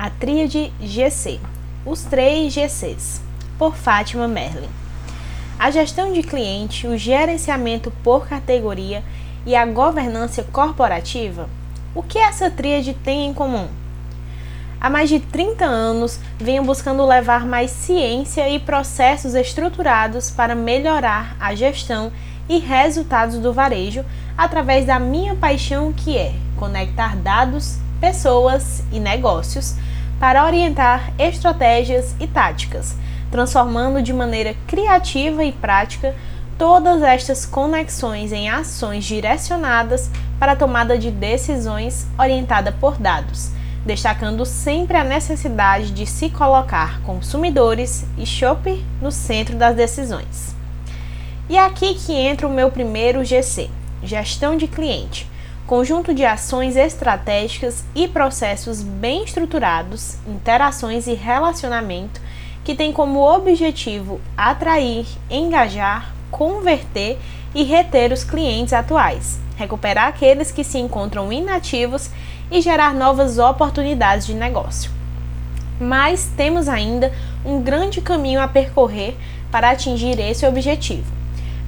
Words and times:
A 0.00 0.10
Tríade 0.10 0.72
GC, 0.80 1.40
os 1.84 2.04
três 2.04 2.52
GCs, 2.52 3.20
por 3.58 3.74
Fátima 3.74 4.28
Merlin. 4.28 4.68
A 5.58 5.72
gestão 5.72 6.12
de 6.12 6.22
cliente, 6.22 6.86
o 6.86 6.96
gerenciamento 6.96 7.90
por 8.04 8.28
categoria 8.28 9.02
e 9.44 9.56
a 9.56 9.66
governança 9.66 10.44
corporativa, 10.52 11.50
o 11.96 12.02
que 12.04 12.16
essa 12.16 12.48
tríade 12.48 12.94
tem 12.94 13.26
em 13.26 13.34
comum? 13.34 13.66
Há 14.80 14.88
mais 14.88 15.08
de 15.08 15.18
30 15.18 15.64
anos, 15.64 16.20
venho 16.38 16.62
buscando 16.62 17.04
levar 17.04 17.44
mais 17.44 17.72
ciência 17.72 18.48
e 18.48 18.60
processos 18.60 19.34
estruturados 19.34 20.30
para 20.30 20.54
melhorar 20.54 21.36
a 21.40 21.56
gestão 21.56 22.12
e 22.48 22.60
resultados 22.60 23.40
do 23.40 23.52
varejo 23.52 24.04
através 24.36 24.86
da 24.86 25.00
minha 25.00 25.34
paixão 25.34 25.92
que 25.92 26.16
é 26.16 26.36
conectar 26.56 27.16
dados, 27.16 27.80
pessoas 28.00 28.82
e 28.92 28.98
negócios 28.98 29.74
para 30.18 30.44
orientar 30.44 31.12
estratégias 31.18 32.14
e 32.18 32.26
táticas, 32.26 32.96
transformando 33.30 34.02
de 34.02 34.12
maneira 34.12 34.54
criativa 34.66 35.44
e 35.44 35.52
prática 35.52 36.14
todas 36.56 37.02
estas 37.02 37.46
conexões 37.46 38.32
em 38.32 38.48
ações 38.48 39.04
direcionadas 39.04 40.10
para 40.38 40.52
a 40.52 40.56
tomada 40.56 40.98
de 40.98 41.10
decisões 41.10 42.06
orientada 42.18 42.72
por 42.72 42.98
dados, 42.98 43.50
destacando 43.86 44.44
sempre 44.44 44.96
a 44.96 45.04
necessidade 45.04 45.92
de 45.92 46.04
se 46.04 46.28
colocar 46.30 47.00
consumidores 47.02 48.04
e 48.16 48.26
shopper 48.26 48.78
no 49.00 49.12
centro 49.12 49.56
das 49.56 49.76
decisões. 49.76 50.56
E 51.48 51.56
é 51.56 51.64
aqui 51.64 51.94
que 51.94 52.12
entra 52.12 52.46
o 52.46 52.52
meu 52.52 52.70
primeiro 52.70 53.24
GC, 53.24 53.70
gestão 54.02 54.56
de 54.56 54.66
cliente 54.66 55.28
conjunto 55.68 56.14
de 56.14 56.24
ações 56.24 56.76
estratégicas 56.76 57.84
e 57.94 58.08
processos 58.08 58.82
bem 58.82 59.22
estruturados, 59.22 60.16
interações 60.26 61.06
e 61.06 61.12
relacionamento 61.12 62.22
que 62.64 62.74
tem 62.74 62.90
como 62.90 63.20
objetivo 63.20 64.18
atrair, 64.34 65.06
engajar, 65.30 66.14
converter 66.30 67.18
e 67.54 67.64
reter 67.64 68.12
os 68.12 68.24
clientes 68.24 68.72
atuais, 68.72 69.38
recuperar 69.58 70.08
aqueles 70.08 70.50
que 70.50 70.64
se 70.64 70.78
encontram 70.78 71.30
inativos 71.30 72.08
e 72.50 72.62
gerar 72.62 72.94
novas 72.94 73.36
oportunidades 73.36 74.26
de 74.26 74.32
negócio. 74.32 74.90
Mas 75.78 76.32
temos 76.34 76.66
ainda 76.66 77.12
um 77.44 77.60
grande 77.60 78.00
caminho 78.00 78.40
a 78.40 78.48
percorrer 78.48 79.14
para 79.50 79.68
atingir 79.68 80.18
esse 80.18 80.46
objetivo. 80.46 81.17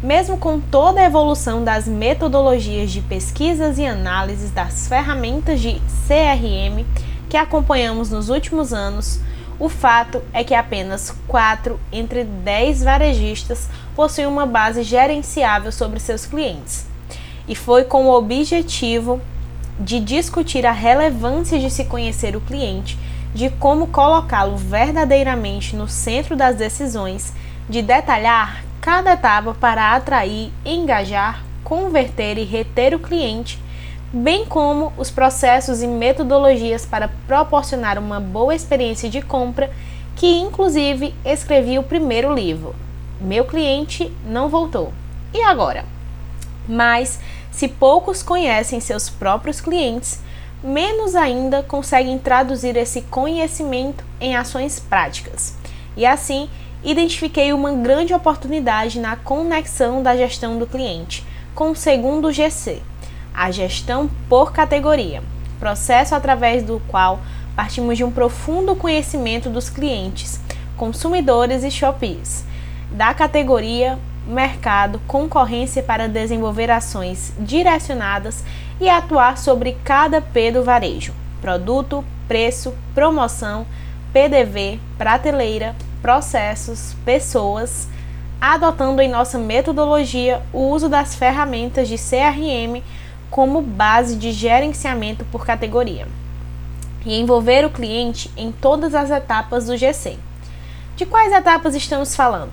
Mesmo 0.03 0.39
com 0.39 0.59
toda 0.59 0.98
a 0.98 1.05
evolução 1.05 1.62
das 1.62 1.87
metodologias 1.87 2.91
de 2.91 3.03
pesquisas 3.03 3.79
e 3.79 3.84
análises 3.84 4.51
das 4.51 4.89
ferramentas 4.89 5.61
de 5.61 5.75
CRM 6.09 6.87
que 7.29 7.37
acompanhamos 7.37 8.11
nos 8.11 8.31
últimos 8.31 8.73
anos, 8.73 9.21
o 9.59 9.69
fato 9.69 10.23
é 10.33 10.43
que 10.43 10.55
apenas 10.55 11.15
4 11.28 11.78
entre 11.93 12.25
10 12.25 12.83
varejistas 12.83 13.69
possuem 13.95 14.27
uma 14.27 14.47
base 14.47 14.83
gerenciável 14.83 15.71
sobre 15.71 16.01
seus 16.01 16.25
clientes. 16.25 16.87
E 17.47 17.55
foi 17.55 17.84
com 17.84 18.06
o 18.06 18.17
objetivo 18.17 19.21
de 19.78 20.01
discutir 20.01 20.65
a 20.65 20.73
relevância 20.73 21.59
de 21.59 21.71
se 21.71 21.84
conhecer 21.84 22.34
o 22.34 22.41
cliente, 22.41 22.98
de 23.34 23.51
como 23.51 23.87
colocá-lo 23.89 24.56
verdadeiramente 24.56 25.77
no 25.77 25.87
centro 25.87 26.34
das 26.34 26.56
decisões, 26.56 27.34
de 27.69 27.83
detalhar 27.83 28.69
cada 28.81 29.12
etapa 29.12 29.55
para 29.55 29.95
atrair, 29.95 30.53
engajar, 30.64 31.45
converter 31.62 32.39
e 32.39 32.45
reter 32.45 32.95
o 32.95 32.98
cliente, 32.98 33.59
bem 34.12 34.45
como 34.45 34.92
os 34.97 35.11
processos 35.11 35.83
e 35.83 35.87
metodologias 35.87 36.84
para 36.87 37.09
proporcionar 37.27 37.98
uma 37.98 38.19
boa 38.19 38.55
experiência 38.55 39.09
de 39.09 39.22
compra, 39.22 39.70
que 40.17 40.27
inclusive 40.27 41.14
escrevi 41.25 41.78
o 41.78 41.83
primeiro 41.83 42.34
livro. 42.34 42.75
Meu 43.20 43.45
cliente 43.45 44.11
não 44.27 44.48
voltou. 44.48 44.92
E 45.33 45.43
agora? 45.43 45.84
Mas 46.69 47.21
se 47.50 47.69
poucos 47.69 48.22
conhecem 48.22 48.81
seus 48.81 49.10
próprios 49.10 49.60
clientes, 49.60 50.21
menos 50.62 51.15
ainda 51.15 51.62
conseguem 51.62 52.19
traduzir 52.19 52.77
esse 52.77 53.03
conhecimento 53.03 54.04
em 54.21 54.37
ações 54.37 54.81
práticas. 54.81 55.54
E 55.97 56.06
assim, 56.06 56.49
identifiquei 56.82 57.52
uma 57.52 57.72
grande 57.72 58.14
oportunidade 58.14 58.98
na 58.98 59.16
conexão 59.16 60.02
da 60.02 60.16
gestão 60.16 60.58
do 60.58 60.66
cliente 60.66 61.24
com 61.54 61.70
o 61.70 61.76
segundo 61.76 62.32
GC, 62.32 62.80
a 63.34 63.50
gestão 63.50 64.10
por 64.28 64.52
categoria, 64.52 65.22
processo 65.58 66.14
através 66.14 66.62
do 66.62 66.80
qual 66.88 67.20
partimos 67.54 67.96
de 67.96 68.04
um 68.04 68.10
profundo 68.10 68.74
conhecimento 68.74 69.50
dos 69.50 69.68
clientes, 69.68 70.41
consumidores 70.76 71.62
e 71.62 71.70
shoppers, 71.70 72.44
da 72.91 73.12
categoria, 73.12 73.98
mercado, 74.26 75.00
concorrência 75.06 75.82
para 75.82 76.08
desenvolver 76.08 76.70
ações 76.70 77.32
direcionadas 77.38 78.44
e 78.80 78.88
atuar 78.88 79.36
sobre 79.36 79.76
cada 79.84 80.20
P 80.20 80.50
do 80.52 80.64
varejo: 80.64 81.12
produto, 81.41 82.04
preço, 82.26 82.74
promoção, 82.94 83.66
PDV, 84.12 84.80
prateleira, 84.97 85.74
processos, 86.03 86.94
pessoas, 87.05 87.88
adotando 88.41 89.03
em 89.03 89.09
nossa 89.09 89.38
metodologia 89.38 90.43
o 90.53 90.71
uso 90.71 90.88
das 90.88 91.15
ferramentas 91.15 91.88
de 91.88 91.97
CRM 91.97 92.83
como 93.31 93.61
base 93.61 94.16
de 94.16 94.33
gerenciamento 94.33 95.25
por 95.27 95.44
categoria 95.44 96.09
e 97.05 97.19
envolver 97.19 97.65
o 97.65 97.71
cliente 97.71 98.31
em 98.37 98.53
todas 98.53 98.94
as 98.94 99.10
etapas 99.10 99.66
do 99.66 99.77
GC. 99.77 100.19
De 100.97 101.06
quais 101.06 101.33
etapas 101.33 101.75
estamos 101.75 102.15
falando? 102.15 102.53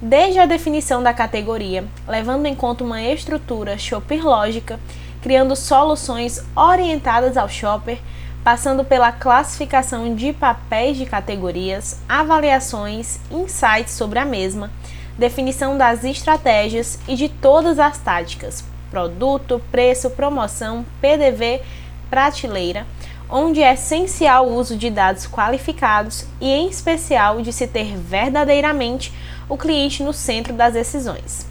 Desde 0.00 0.38
a 0.38 0.46
definição 0.46 1.02
da 1.02 1.12
categoria, 1.12 1.84
levando 2.06 2.46
em 2.46 2.54
conta 2.54 2.84
uma 2.84 3.02
estrutura 3.02 3.78
shopper 3.78 4.24
lógica, 4.24 4.78
criando 5.22 5.56
soluções 5.56 6.44
orientadas 6.54 7.36
ao 7.36 7.48
shopper 7.48 7.98
passando 8.44 8.84
pela 8.84 9.10
classificação 9.10 10.14
de 10.14 10.34
papéis 10.34 10.98
de 10.98 11.06
categorias, 11.06 11.98
avaliações, 12.06 13.18
insights 13.30 13.94
sobre 13.94 14.18
a 14.18 14.24
mesma, 14.26 14.70
definição 15.18 15.78
das 15.78 16.04
estratégias 16.04 16.98
e 17.08 17.16
de 17.16 17.30
todas 17.30 17.78
as 17.78 17.96
táticas, 17.98 18.62
produto, 18.90 19.62
preço, 19.72 20.10
promoção, 20.10 20.84
PDV, 21.00 21.62
prateleira, 22.10 22.86
onde 23.30 23.62
é 23.62 23.72
essencial 23.72 24.46
o 24.46 24.54
uso 24.54 24.76
de 24.76 24.90
dados 24.90 25.26
qualificados 25.26 26.26
e, 26.38 26.50
em 26.50 26.68
especial, 26.68 27.40
de 27.40 27.50
se 27.50 27.66
ter 27.66 27.96
verdadeiramente 27.96 29.10
o 29.48 29.56
cliente 29.56 30.02
no 30.02 30.12
centro 30.12 30.52
das 30.52 30.74
decisões. 30.74 31.46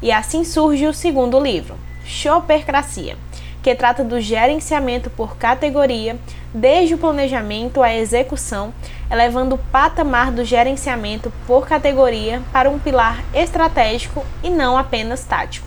E 0.00 0.12
assim 0.12 0.44
surge 0.44 0.86
o 0.86 0.94
segundo 0.94 1.40
livro, 1.40 1.74
Shoppercracia 2.04 3.25
que 3.66 3.74
trata 3.74 4.04
do 4.04 4.20
gerenciamento 4.20 5.10
por 5.10 5.36
categoria, 5.36 6.16
desde 6.54 6.94
o 6.94 6.98
planejamento 6.98 7.82
à 7.82 7.92
execução, 7.92 8.72
elevando 9.10 9.56
o 9.56 9.58
patamar 9.58 10.30
do 10.30 10.44
gerenciamento 10.44 11.32
por 11.48 11.66
categoria 11.66 12.40
para 12.52 12.70
um 12.70 12.78
pilar 12.78 13.24
estratégico 13.34 14.24
e 14.40 14.50
não 14.50 14.78
apenas 14.78 15.24
tático. 15.24 15.66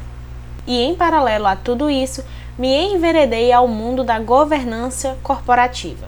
E 0.66 0.82
em 0.82 0.96
paralelo 0.96 1.46
a 1.46 1.58
tudo 1.58 1.90
isso, 1.90 2.24
me 2.58 2.70
enveredei 2.70 3.52
ao 3.52 3.68
mundo 3.68 4.02
da 4.02 4.18
governança 4.18 5.18
corporativa. 5.22 6.08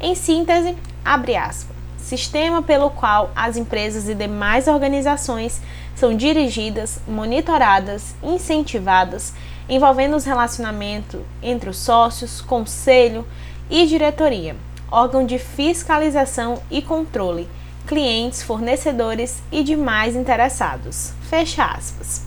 Em 0.00 0.16
síntese, 0.16 0.76
abre 1.04 1.36
aspas, 1.36 1.76
sistema 1.98 2.62
pelo 2.62 2.90
qual 2.90 3.30
as 3.36 3.56
empresas 3.56 4.08
e 4.08 4.14
demais 4.16 4.66
organizações 4.66 5.62
são 5.94 6.16
dirigidas, 6.16 6.98
monitoradas, 7.06 8.16
incentivadas 8.24 9.32
envolvendo 9.68 10.16
os 10.16 10.24
relacionamentos 10.24 11.20
entre 11.42 11.68
os 11.68 11.76
sócios, 11.76 12.40
conselho 12.40 13.26
e 13.68 13.86
diretoria, 13.86 14.56
órgão 14.90 15.26
de 15.26 15.38
fiscalização 15.38 16.62
e 16.70 16.80
controle, 16.80 17.48
clientes, 17.86 18.42
fornecedores 18.42 19.42
e 19.52 19.62
demais 19.62 20.16
interessados. 20.16 21.12
Fecha 21.28 21.64
aspas. 21.64 22.26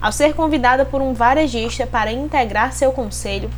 Ao 0.00 0.10
ser 0.10 0.34
convidada 0.34 0.84
por 0.84 1.00
um 1.00 1.12
varejista 1.12 1.86
para 1.86 2.10
integrar 2.10 2.72
seu 2.72 2.90
conselho, 2.90 3.48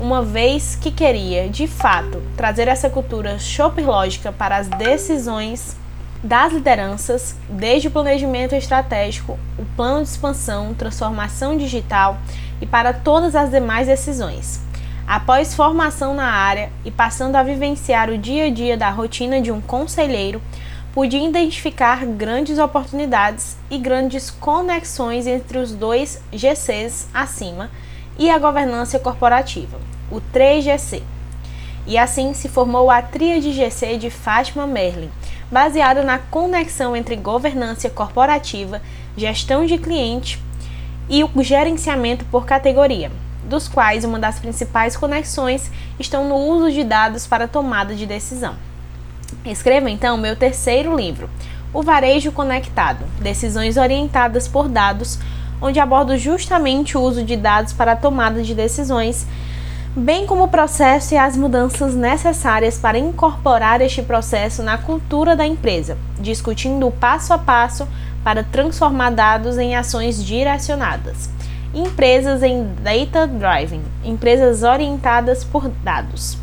uma 0.00 0.22
vez 0.22 0.74
que 0.74 0.90
queria, 0.90 1.48
de 1.48 1.68
fato, 1.68 2.20
trazer 2.36 2.66
essa 2.66 2.90
cultura 2.90 3.36
lógica 3.84 4.32
para 4.32 4.56
as 4.56 4.66
decisões 4.66 5.76
das 6.24 6.52
lideranças, 6.52 7.36
desde 7.48 7.88
o 7.88 7.90
planejamento 7.90 8.54
estratégico, 8.54 9.38
o 9.58 9.64
plano 9.76 10.02
de 10.02 10.08
expansão, 10.08 10.74
transformação 10.74 11.56
digital 11.56 12.18
e 12.62 12.66
para 12.66 12.92
todas 12.92 13.34
as 13.34 13.50
demais 13.50 13.88
decisões. 13.88 14.60
Após 15.04 15.52
formação 15.52 16.14
na 16.14 16.30
área 16.30 16.70
e 16.84 16.92
passando 16.92 17.34
a 17.34 17.42
vivenciar 17.42 18.08
o 18.08 18.16
dia 18.16 18.44
a 18.44 18.50
dia 18.50 18.76
da 18.76 18.88
rotina 18.88 19.40
de 19.40 19.50
um 19.50 19.60
conselheiro, 19.60 20.40
pude 20.94 21.16
identificar 21.16 22.06
grandes 22.06 22.60
oportunidades 22.60 23.56
e 23.68 23.78
grandes 23.78 24.30
conexões 24.30 25.26
entre 25.26 25.58
os 25.58 25.72
dois 25.72 26.22
GCs 26.32 27.08
acima 27.12 27.68
e 28.16 28.30
a 28.30 28.38
governança 28.38 28.96
corporativa, 28.98 29.78
o 30.08 30.20
3GC. 30.32 31.02
E 31.84 31.98
assim 31.98 32.32
se 32.32 32.48
formou 32.48 32.88
a 32.92 33.02
Tríade 33.02 33.52
GC 33.52 33.96
de 33.96 34.08
Fátima 34.08 34.68
Merlin, 34.68 35.10
baseada 35.50 36.04
na 36.04 36.18
conexão 36.18 36.94
entre 36.94 37.16
governança 37.16 37.90
corporativa, 37.90 38.80
gestão 39.16 39.66
de 39.66 39.78
cliente 39.78 40.38
e 41.12 41.22
o 41.22 41.42
gerenciamento 41.42 42.24
por 42.24 42.46
categoria, 42.46 43.12
dos 43.44 43.68
quais 43.68 44.02
uma 44.02 44.18
das 44.18 44.38
principais 44.40 44.96
conexões 44.96 45.70
estão 46.00 46.26
no 46.26 46.36
uso 46.36 46.72
de 46.72 46.82
dados 46.82 47.26
para 47.26 47.46
tomada 47.46 47.94
de 47.94 48.06
decisão. 48.06 48.54
Escreva 49.44 49.90
então 49.90 50.16
meu 50.16 50.34
terceiro 50.34 50.96
livro, 50.96 51.28
O 51.70 51.82
Varejo 51.82 52.32
Conectado: 52.32 53.04
Decisões 53.20 53.76
Orientadas 53.76 54.48
por 54.48 54.70
Dados, 54.70 55.18
onde 55.60 55.78
abordo 55.78 56.16
justamente 56.16 56.96
o 56.96 57.02
uso 57.02 57.22
de 57.22 57.36
dados 57.36 57.74
para 57.74 57.94
tomada 57.94 58.42
de 58.42 58.54
decisões, 58.54 59.26
bem 59.94 60.26
como 60.26 60.44
o 60.44 60.48
processo 60.48 61.12
e 61.12 61.18
as 61.18 61.36
mudanças 61.36 61.94
necessárias 61.94 62.78
para 62.78 62.98
incorporar 62.98 63.82
este 63.82 64.02
processo 64.02 64.62
na 64.62 64.78
cultura 64.78 65.36
da 65.36 65.46
empresa, 65.46 65.98
discutindo 66.18 66.86
o 66.86 66.92
passo 66.92 67.34
a 67.34 67.38
passo 67.38 67.86
para 68.24 68.42
transformar 68.42 69.10
dados 69.10 69.58
em 69.58 69.76
ações 69.76 70.24
direcionadas. 70.24 71.28
Empresas 71.74 72.42
em 72.42 72.64
Data 72.82 73.26
Driving, 73.26 73.82
empresas 74.04 74.62
orientadas 74.62 75.44
por 75.44 75.68
dados. 75.68 76.38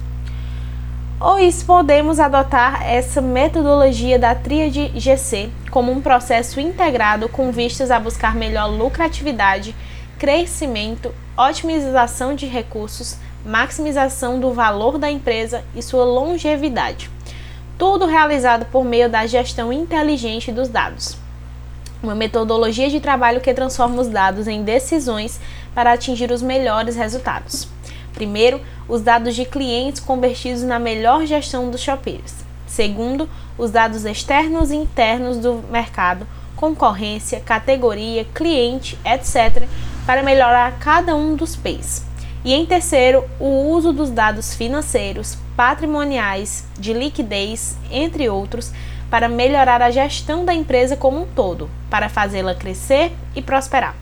Ou 1.19 1.37
podemos 1.65 2.19
adotar 2.19 2.87
essa 2.87 3.19
metodologia 3.19 4.17
da 4.17 4.33
tríade 4.33 4.91
GC 4.95 5.49
como 5.69 5.91
um 5.91 6.01
processo 6.01 6.59
integrado 6.59 7.27
com 7.27 7.51
vistas 7.51 7.91
a 7.91 7.99
buscar 7.99 8.35
melhor 8.35 8.67
lucratividade, 8.67 9.75
crescimento, 10.17 11.13
otimização 11.37 12.33
de 12.33 12.45
recursos, 12.45 13.17
maximização 13.45 14.39
do 14.39 14.51
valor 14.51 14.97
da 14.97 15.09
empresa 15.09 15.63
e 15.75 15.81
sua 15.81 16.03
longevidade. 16.03 17.09
Tudo 17.77 18.05
realizado 18.05 18.65
por 18.65 18.83
meio 18.83 19.09
da 19.09 19.25
gestão 19.25 19.71
inteligente 19.71 20.51
dos 20.51 20.67
dados. 20.67 21.17
Uma 22.03 22.15
metodologia 22.15 22.89
de 22.89 22.99
trabalho 22.99 23.41
que 23.41 23.53
transforma 23.53 24.01
os 24.01 24.07
dados 24.07 24.47
em 24.47 24.63
decisões 24.63 25.39
para 25.73 25.93
atingir 25.93 26.31
os 26.31 26.41
melhores 26.41 26.95
resultados. 26.95 27.67
Primeiro, 28.13 28.61
os 28.87 29.01
dados 29.01 29.35
de 29.35 29.45
clientes 29.45 30.01
convertidos 30.01 30.63
na 30.63 30.79
melhor 30.79 31.25
gestão 31.25 31.69
dos 31.69 31.81
shoppers. 31.81 32.35
Segundo, 32.67 33.29
os 33.57 33.71
dados 33.71 34.05
externos 34.05 34.71
e 34.71 34.75
internos 34.75 35.37
do 35.37 35.63
mercado, 35.69 36.27
concorrência, 36.55 37.39
categoria, 37.39 38.25
cliente, 38.33 38.99
etc., 39.05 39.67
para 40.05 40.23
melhorar 40.23 40.77
cada 40.79 41.15
um 41.15 41.35
dos 41.35 41.55
P's. 41.55 42.08
E 42.49 42.53
em 42.55 42.65
terceiro, 42.65 43.29
o 43.39 43.69
uso 43.69 43.93
dos 43.93 44.09
dados 44.09 44.55
financeiros, 44.55 45.37
patrimoniais, 45.55 46.65
de 46.79 46.93
liquidez, 46.93 47.77
entre 47.91 48.27
outros, 48.27 48.71
para 49.07 49.29
melhorar 49.29 49.83
a 49.83 49.91
gestão 49.91 50.43
da 50.43 50.51
empresa 50.51 50.97
como 50.97 51.21
um 51.21 51.27
todo, 51.27 51.69
para 51.91 52.09
fazê-la 52.09 52.55
crescer 52.55 53.11
e 53.35 53.41
prosperar. 53.43 53.95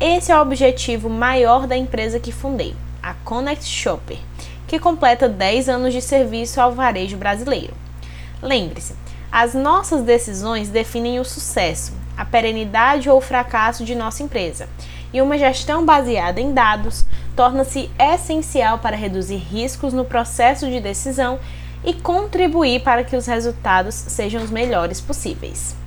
Esse 0.00 0.32
é 0.32 0.38
o 0.38 0.40
objetivo 0.40 1.10
maior 1.10 1.66
da 1.66 1.76
empresa 1.76 2.18
que 2.18 2.32
fundei 2.32 2.74
a 3.02 3.12
Connect 3.12 3.66
Shopper, 3.66 4.16
que 4.66 4.78
completa 4.78 5.28
10 5.28 5.68
anos 5.68 5.92
de 5.92 6.00
serviço 6.00 6.62
ao 6.62 6.72
varejo 6.72 7.18
brasileiro. 7.18 7.74
Lembre-se, 8.42 8.94
as 9.30 9.52
nossas 9.52 10.02
decisões 10.02 10.70
definem 10.70 11.20
o 11.20 11.26
sucesso, 11.26 11.92
a 12.16 12.24
perenidade 12.24 13.10
ou 13.10 13.18
o 13.18 13.20
fracasso 13.20 13.84
de 13.84 13.94
nossa 13.94 14.22
empresa, 14.22 14.66
e 15.12 15.22
uma 15.22 15.38
gestão 15.38 15.84
baseada 15.84 16.40
em 16.40 16.52
dados 16.52 17.04
torna-se 17.34 17.90
essencial 17.98 18.78
para 18.78 18.96
reduzir 18.96 19.36
riscos 19.36 19.92
no 19.92 20.04
processo 20.04 20.68
de 20.68 20.80
decisão 20.80 21.38
e 21.84 21.94
contribuir 21.94 22.82
para 22.82 23.04
que 23.04 23.16
os 23.16 23.26
resultados 23.26 23.94
sejam 23.94 24.42
os 24.42 24.50
melhores 24.50 25.00
possíveis. 25.00 25.85